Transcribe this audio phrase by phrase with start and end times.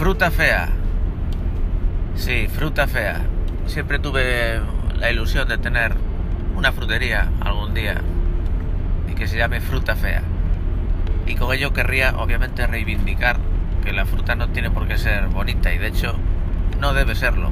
[0.00, 0.66] Fruta fea.
[2.14, 3.20] Sí, fruta fea.
[3.66, 4.58] Siempre tuve
[4.98, 5.94] la ilusión de tener
[6.56, 8.00] una frutería algún día
[9.10, 10.22] y que se llame fruta fea.
[11.26, 13.36] Y con ello querría obviamente reivindicar
[13.84, 16.14] que la fruta no tiene por qué ser bonita y de hecho
[16.80, 17.50] no debe serlo.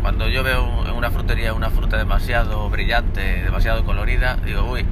[0.00, 4.86] Cuando yo veo en una frutería una fruta demasiado brillante, demasiado colorida, digo, uy,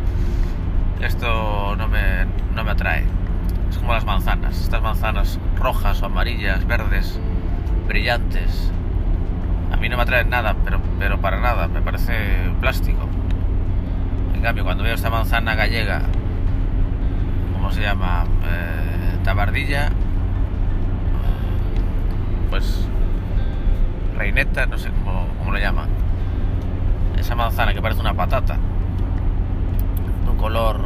[1.01, 3.07] esto no me, no me atrae.
[3.71, 7.19] Es como las manzanas, estas manzanas rojas o amarillas, verdes,
[7.89, 8.71] brillantes.
[9.73, 12.13] A mí no me atraen nada, pero, pero para nada, me parece
[12.61, 13.09] plástico.
[14.35, 16.03] En cambio, cuando veo esta manzana gallega,
[17.55, 18.27] ¿cómo se llama?
[18.45, 19.89] Eh, tabardilla,
[22.51, 22.87] pues
[24.19, 25.89] reineta, no sé cómo, cómo lo llaman.
[27.17, 28.59] Esa manzana que parece una patata,
[30.25, 30.79] de un color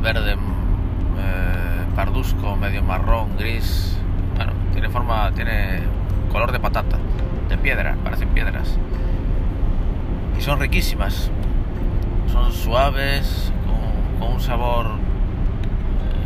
[0.00, 3.98] verde, eh, pardusco, medio marrón, gris.
[4.36, 5.80] Bueno, tiene forma, tiene
[6.30, 6.98] color de patata,
[7.48, 8.78] de piedra, parecen piedras.
[10.38, 11.30] Y son riquísimas.
[12.32, 13.52] Son suaves,
[14.18, 14.86] con, un sabor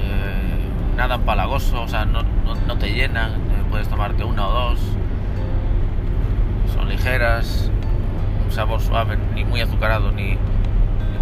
[0.01, 2.23] eh, nada empalagoso, o sea, no,
[2.79, 4.81] te llenan, eh, puedes tomarte una o dos
[6.79, 7.70] son ligeras,
[8.45, 10.39] un sabor suave, ni muy azucarado ni,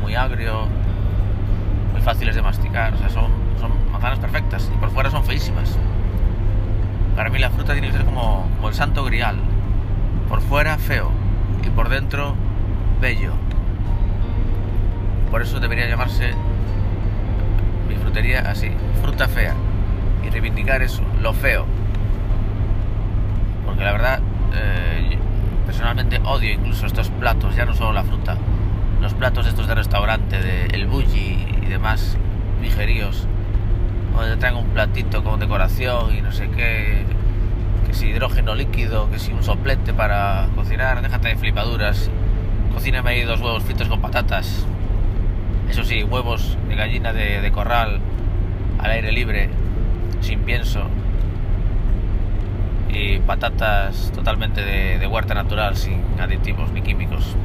[0.03, 0.67] muy agrio,
[1.93, 3.33] muy fáciles de masticar, o sea, son,
[3.91, 5.77] manzanas perfectas y por fuera son feísimas.
[7.17, 9.37] Para mí la fruta tiene que ser como, el santo grial,
[10.29, 11.11] por fuera feo.
[11.67, 12.35] Y por dentro
[13.01, 13.33] bello.
[15.31, 16.35] Por eso debería llamarse
[17.89, 19.55] mi frutería así, fruta fea,
[20.25, 21.65] y reivindicar eso, lo feo.
[23.65, 24.21] Porque la verdad,
[24.55, 25.19] eh,
[25.65, 28.37] personalmente odio incluso estos platos, ya no solo la fruta,
[29.01, 32.17] los platos estos de restaurante, de el bulli y demás
[32.61, 33.27] vigeríos,
[34.17, 37.05] donde te traen un platito con decoración y no sé qué,
[37.87, 42.11] que si hidrógeno líquido, que si un soplete para cocinar, déjate de flipaduras,
[42.73, 44.67] cocíname ahí dos huevos fritos con patatas,
[45.71, 48.01] eso sí, huevos de gallina de, de corral,
[48.79, 49.51] al aire libre,
[50.21, 50.83] sin pienso,
[52.89, 57.37] y patatas totalmente de, de, huerta natural, sin aditivos ni químicos,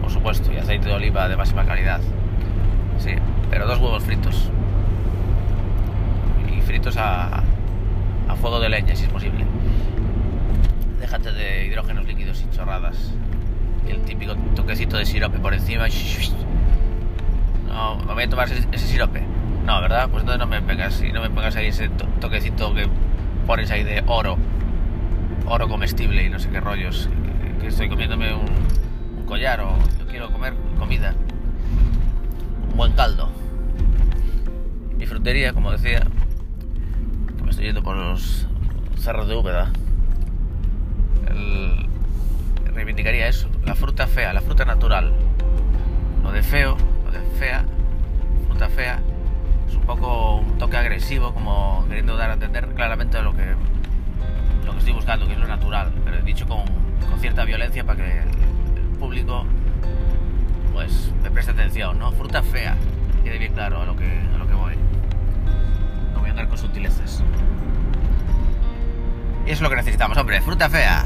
[0.00, 2.00] por supuesto, y aceite de oliva de máxima calidad.
[2.98, 3.14] Sí,
[3.50, 4.50] pero dos huevos fritos.
[6.96, 7.42] A,
[8.40, 9.44] fuego de leña, si es posible.
[11.00, 13.12] Déjate de hidrógenos líquidos y chorradas.
[13.86, 15.86] Y el típico toquecito de sirope por encima.
[17.68, 19.22] No, me voy a tomar ese, sirope.
[19.64, 20.08] No, ¿verdad?
[20.10, 21.88] Pues entonces no me pegas, y no me pongas ahí ese
[22.20, 22.88] toquecito que
[23.46, 24.36] pones ahí de oro,
[25.46, 27.08] oro comestible y no sé qué rollos,
[27.64, 29.78] estoy comiéndome un, collar o
[30.10, 31.14] quiero comer comida,
[32.70, 33.30] un buen caldo.
[34.98, 36.02] Mi frutería, como decía,
[37.64, 38.46] yendo por los
[38.98, 39.70] cerros de Úbeda,
[41.28, 41.86] el,
[42.74, 45.14] reivindicaría eso, la fruta fea, la fruta natural,
[46.22, 46.76] lo de feo,
[47.06, 47.64] lo de fea,
[48.48, 49.00] fruta fea
[49.66, 53.54] es un poco un toque agresivo, como queriendo dar a entender claramente lo que,
[54.66, 56.64] lo que estoy buscando, que es lo natural, pero dicho con,
[57.08, 59.46] con cierta violencia para que el, el, público
[60.74, 62.12] pues me preste atención, ¿no?
[62.12, 62.76] Fruta fea,
[63.22, 64.83] quede bien claro a lo que, a lo que voy.
[66.34, 67.22] Andar con sutilezas.
[69.46, 71.04] Y es lo que necesitamos, hombre, fruta fea.